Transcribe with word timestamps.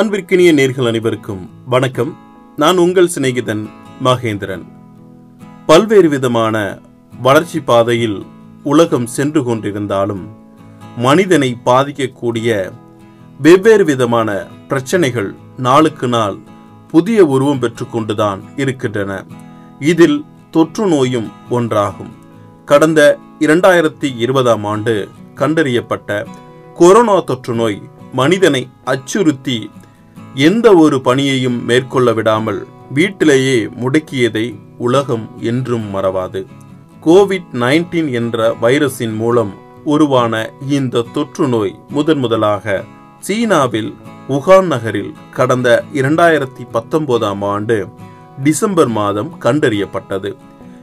அன்பிற்கினிய 0.00 0.52
நேர்கள் 0.52 0.86
அனைவருக்கும் 0.86 1.50
வணக்கம். 1.66 2.16
நான் 2.56 2.76
உங்கள் 2.76 3.08
சிநேகிதன் 3.14 3.68
மகேந்திரன். 4.04 4.66
பல்வேறு 5.66 6.08
விதமான 6.08 6.78
வளர்ச்சி 7.22 7.60
பாதையில் 7.60 8.26
உலகம் 8.62 9.06
சென்று 9.06 9.42
கொண்டிருந்தாலும் 9.42 10.28
மனிதனை 10.96 11.56
பாதிக்கக்கூடிய 11.64 12.72
வெவ்வேறு 13.40 13.84
விதமான 13.84 14.46
பிரச்சனைகள் 14.68 15.34
நாளுக்கு 15.56 16.08
நாள் 16.08 16.36
புதிய 16.88 17.26
உருவம் 17.26 17.60
பெற்றுக்கொண்டுதான் 17.60 18.40
இருக்கின்றன. 18.56 19.24
இதில் 19.80 20.24
தொற்று 20.50 20.86
நோயும் 20.86 21.30
ஒன்றாகும். 21.50 22.10
கடந்த 22.64 23.18
இரண்டாயிரத்தி 23.38 24.18
இருபதாம் 24.18 24.64
ஆண்டு 24.64 25.08
கண்டறியப்பட்ட 25.34 26.26
கொரோனா 26.74 27.20
தொற்று 27.20 27.54
நோய் 27.54 27.82
மனிதனை 28.12 28.68
அச்சுறுத்தி 28.84 29.70
எந்த 30.36 30.74
ஒரு 30.74 31.00
பணியையும் 31.00 31.64
மேற்கொள்ள 31.64 32.12
விடாமல் 32.12 32.66
வீட்டிலேயே 32.92 33.66
முடக்கியதை 33.66 34.58
உலகம் 34.78 35.30
என்றும் 35.40 35.94
மறவாது. 35.94 36.46
கோவிட் 37.04 37.48
நைன்டீன் 37.52 38.12
என்ற 38.12 38.56
வைரஸின் 38.62 39.14
மூலம் 39.16 39.52
உருவான 39.84 40.50
இந்த 40.68 41.04
தொற்று 41.12 41.48
நோய் 41.48 41.74
முதன் 41.88 42.18
முதலாக 42.18 42.84
சீனாவில் 43.20 43.94
உகான் 44.28 44.66
நகரில் 44.66 45.12
கடந்த 45.30 45.84
இரண்டாயிரத்தி 45.92 46.64
பத்தொன்பதாம் 46.70 47.42
ஆண்டு 47.42 47.88
டிசம்பர் 48.42 48.88
மாதம் 48.88 49.36
கண்டறியப்பட்டது. 49.40 50.36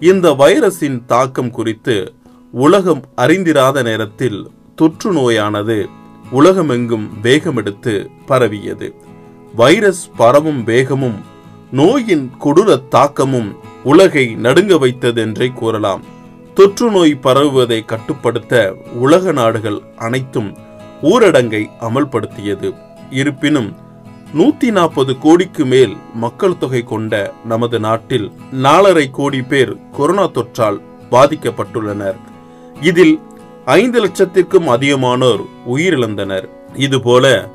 இந்த 0.00 0.30
வைரஸின் 0.30 1.04
தாக்கம் 1.06 1.50
குறித்து 1.50 2.14
உலகம் 2.52 3.04
அறிந்திராத 3.16 3.82
நேரத்தில் 3.82 4.50
தொற்று 4.74 5.12
நோயானது 5.12 5.88
உலகமெங்கும் 6.30 7.08
வேகமெடுத்து 7.22 8.06
பரவியது. 8.26 8.94
வைரஸ் 9.56 10.10
பரவும் 10.16 10.64
வேகமும் 10.64 11.18
நோயின் 11.70 12.30
கொடூர 12.44 12.88
தாக்கமும் 12.88 13.56
உலகை 13.84 14.34
நடுங்க 14.34 14.78
வைத்தது 14.78 15.20
என்றே 15.20 15.48
கூறலாம். 15.48 16.02
தொற்று 16.54 16.90
நோய் 16.90 17.14
பரவுவதை 17.14 17.84
கட்டுப்படுத்த 17.84 18.74
உலக 18.94 19.32
நாடுகள் 19.32 19.80
அனைத்தும் 19.96 20.56
ஊரடங்கை 21.02 21.62
அமல்படுத்தியது. 21.80 22.74
இருப்பினும் 23.10 23.76
நூத்தி 24.34 24.70
நாற்பது 24.70 25.18
கோடிக்கு 25.18 25.64
மேல் 25.64 25.96
மக்கள் 26.14 26.58
தொகை 26.58 26.82
கொண்ட 26.82 27.32
நமது 27.44 27.80
நாட்டில் 27.80 28.32
நாலரை 28.52 29.10
கோடி 29.10 29.42
பேர் 29.42 29.90
கொரோனா 29.90 30.28
தொற்றால் 30.28 30.80
பாதிக்கப்பட்டுள்ளனர். 31.10 32.16
இதில் 32.80 33.20
ஐந்து 33.64 34.04
லட்சத்திற்கும் 34.04 34.68
அதிகமானோர் 34.76 35.44
உயிரிழந்தனர். 35.74 36.48
இதுபோல 36.74 37.48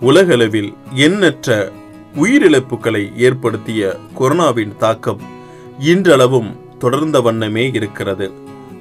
உலகளவில் 0.00 0.72
எண்ணற்ற 0.94 1.72
உயிரிழப்புகளை 2.16 3.16
ஏற்படுத்திய 3.16 3.96
கொரோனாவின் 4.18 4.76
தாக்கம் 4.76 5.22
இன்றளவும் 5.78 6.50
தொடர்ந்த 6.78 7.20
வண்ணமே 7.20 7.70
இருக்கிறது. 7.72 8.32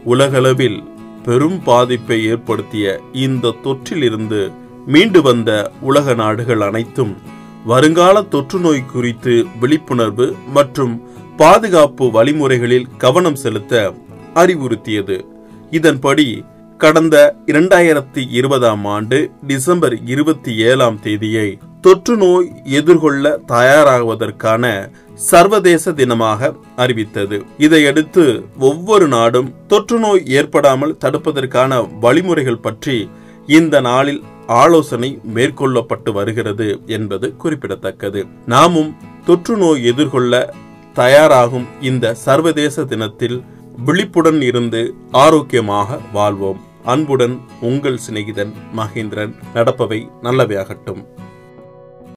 உலகளவில் 0.04 0.84
பெரும் 1.24 1.64
பாதிப்பை 1.64 2.26
ஏற்படுத்திய 2.26 3.00
இந்த 3.12 3.56
தொற்றிலிருந்து 3.64 4.52
மீண்டு 4.86 5.22
வந்த 5.22 5.72
உலக 5.82 6.14
நாடுகள் 6.14 6.62
அனைத்தும் 6.62 7.18
வருங்கால 7.66 8.22
தொற்று 8.24 8.60
நோய் 8.60 8.86
குறித்து 8.86 9.46
விழிப்புணர்வு 9.60 10.36
மற்றும் 10.54 11.10
பாதுகாப்பு 11.38 12.06
வழிமுறைகளில் 12.06 12.88
கவனம் 12.98 13.36
செலுத்த 13.36 13.94
அறிவுறுத்தியது. 14.36 15.26
இதன்படி 15.72 16.44
கடந்த 16.78 17.36
இரண்டாயிரத்தி 17.46 18.22
இருபதாம் 18.30 18.86
ஆண்டு 18.86 19.32
டிசம்பர் 19.48 19.96
இருபத்தி 20.06 20.56
ஏழாம் 20.56 21.00
தேதியை 21.00 21.60
தொற்று 21.82 22.18
நோய் 22.18 22.52
எதிர்கொள்ள 22.64 23.40
தயாராகுவதற்கான 23.48 24.92
சர்வதேச 25.14 25.92
தினமாக 25.92 26.52
அறிவித்தது. 26.76 27.44
இதையடுத்து 27.58 28.44
ஒவ்வொரு 28.60 29.08
நாடும் 29.08 29.50
தொற்று 29.68 30.00
நோய் 30.00 30.24
ஏற்படாமல் 30.26 30.98
தடுப்பதற்கான 31.06 32.00
வழிமுறைகள் 32.00 32.60
பற்றி 32.60 33.10
இந்த 33.48 33.82
நாளில் 33.82 34.22
ஆலோசனை 34.48 35.20
மேற்கொள்ளப்பட்டு 35.36 36.14
வருகிறது 36.14 36.82
என்பது 36.86 37.36
குறிப்பிடத்தக்கது. 37.36 38.28
நாமும் 38.46 38.96
தொற்று 39.26 39.58
நோய் 39.58 39.86
எதிர்கொள்ள 39.86 40.54
தயாராகும் 40.94 41.68
இந்த 41.82 42.14
சர்வதேச 42.14 42.86
தினத்தில் 42.86 43.44
விழிப்புடன் 43.86 44.42
இருந்து 44.42 44.96
ஆரோக்கியமாக 45.12 46.00
வாழ்வோம். 46.14 46.62
அன்புடன் 46.92 47.34
உங்கள் 47.68 47.98
சிநேகிதன் 47.98 48.52
மகேந்திரன் 48.78 49.34
நடப்பவை 49.54 49.98
நல்லவையாகட்டும். 50.24 51.02